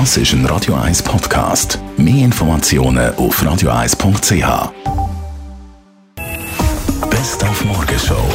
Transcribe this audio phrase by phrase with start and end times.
[0.00, 1.78] Das ist ein Radio 1 Podcast.
[1.96, 4.72] Mehr Informationen auf radio1.ch.
[7.08, 8.28] Best auf Morgenshow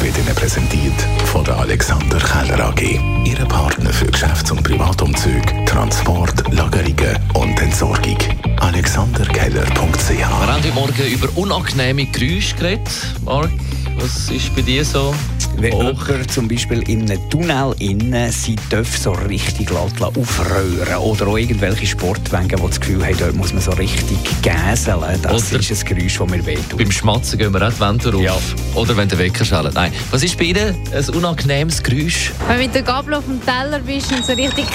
[0.00, 0.94] wird Ihnen präsentiert
[1.24, 2.80] von der Alexander Keller AG.
[3.24, 8.18] Ihre Partner für Geschäfts- und Privatumzüge, Transport, Lagerungen und Entsorgung.
[8.60, 12.88] AlexanderKeller.ch Wir haben heute Morgen über unangenehme Geräusche geredet.
[13.24, 13.50] Marc,
[13.98, 15.12] was ist bei dir so?
[15.60, 16.08] Wenn hoch?
[16.08, 21.36] jemand zum Beispiel in einem Tunnel innen sie darf so richtig laut aufröhren oder auch
[21.36, 25.00] irgendwelche Sportwagen, die das Gefühl haben, dort muss man so richtig gäseln.
[25.22, 26.78] Das Oder- ist ein Geräusch, das mir wehtut.
[26.78, 28.22] Beim Schmatzen gehen wir auch die Wände auf.
[28.22, 28.36] Ja.
[28.74, 29.74] Oder wenn der Wecker schellt.
[29.74, 29.92] Nein.
[30.10, 32.32] Was ist bei Ihnen ein unangenehmes Geräusch?
[32.46, 34.66] Wenn du mit der Gabel auf dem Teller bist und so richtig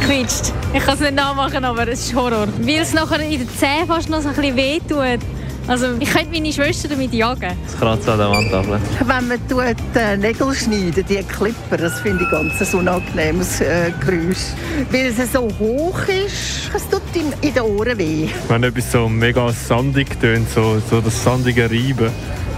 [0.00, 0.52] quietscht.
[0.72, 2.48] Ich kann es nicht nachmachen, aber es ist Horror.
[2.60, 5.20] Weil es nachher in den Zähnen fast noch so ein bisschen wehtut.
[5.66, 7.56] Also ich könnte meine Schwester damit jagen.
[7.64, 8.80] Das kratzt an der Wandtafel.
[8.98, 13.92] Wenn man tut, äh, Nägel schneiden, die Clipper, das finde ich ganz ein unangenehmes äh,
[14.04, 14.54] Geräusch.
[14.90, 18.28] Weil es so hoch ist, es tut in, in den Ohren weh.
[18.48, 22.10] Wenn etwas so mega sandig tönt, so, so das sandige Reiben,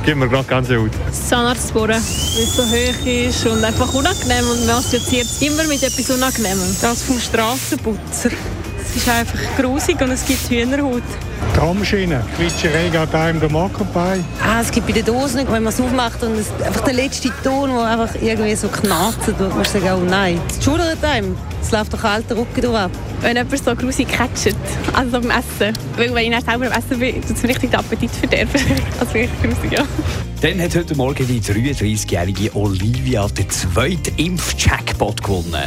[0.05, 0.91] gibt mir gerade ganz gut.
[1.12, 5.83] Zahnarztbohren, weil es so hoch ist und einfach unangenehm und man assoziiert es immer mit
[5.83, 6.77] etwas Unangenehmem.
[6.80, 8.30] Das vom Strassenputzer.
[8.94, 11.02] Es ist einfach grusig und es gibt Hühnerhaut.
[11.56, 14.20] Tramschiene, Quitscherei geht einem der Magen bei.
[14.40, 17.30] Ah, es gibt bei den Dosen, wenn man es aufmacht und es, einfach der letzte
[17.42, 20.40] Ton, der einfach irgendwie so knarzt, tut man sagen, oh nein.
[20.48, 21.36] Es schudert einem.
[21.60, 22.92] Es läuft doch alter Rücken durch ab.
[23.20, 24.54] Wenn jemand so grusig catcht,
[24.92, 25.76] also so beim Essen.
[25.96, 28.52] Weil wenn ich dann selber am Essen bin, tut es mir richtig den Appetit verderben.
[29.00, 29.84] Also wirklich grusig, ja.
[30.40, 35.64] Dann hat heute Morgen die 33-jährige Olivia den zweiten Impf-Jackpot gewonnen.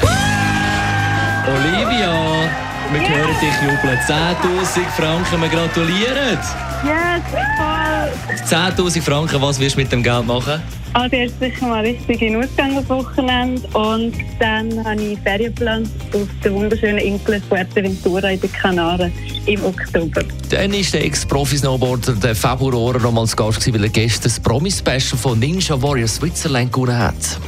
[1.48, 4.00] Olivia, wir hören dich jubeln.
[4.00, 6.40] 10'000 Franken, wir gratulieren.
[6.86, 8.12] Ja, toll.
[8.46, 10.62] 10'000 Franken, was wirst du mit dem Geld machen?
[10.94, 16.28] Also erst sicher mal richtig in Ausgang am Wochenende und dann habe ich Ferienplan auf
[16.44, 19.12] der wunderschönen Insel Fuerteventura in den Kanaren
[19.46, 20.24] im Oktober.
[20.50, 24.24] Dann ist der Ex-Profi-Snowboarder der Fabio Rohrer noch mal zu Gast gewesen, weil er gestern
[24.24, 27.40] das Promi-Special von Ninja Warrior Switzerland gewonnen hat.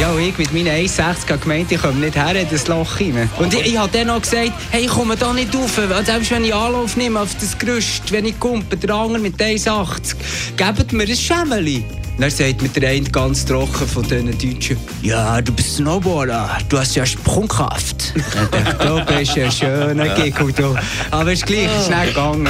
[0.00, 3.00] Ja, und ich mit meinen 1,60 habe gemeint, ich komme nicht her in das Loch
[3.00, 3.30] rein.
[3.38, 5.80] Und ich, ich habe dann noch gesagt, hey, ich komme da nicht rauf.
[6.04, 10.14] Selbst wenn ich Anlauf nehme auf das Gerüst, wenn ich kumpe, der andere mit 1,80,
[10.56, 11.84] gebt mir ein Schemmeli.
[12.18, 16.78] Dann sagt mir der eine ganz trocken von diesen Deutschen, ja, du bist Snowboarder, du
[16.78, 18.14] hast ja Sprungkraft.
[18.14, 20.14] Du bist ein schöner
[20.56, 20.76] du.
[21.10, 22.48] Aber es ist gleich, es ist schnell gegangen.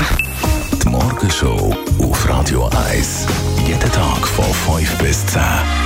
[0.82, 3.26] Die Morgenshow auf Radio 1.
[3.66, 5.85] Jeden Tag von 5 bis 10.